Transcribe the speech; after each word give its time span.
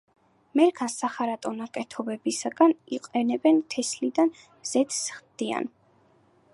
მერქანს 0.59 0.95
სახარატო 1.01 1.51
ნაკეთობებისათვის 1.57 2.75
იყენებენ, 2.99 3.63
თესლიდან 3.75 4.35
ზეთს 4.73 5.03
ხდიან. 5.19 5.75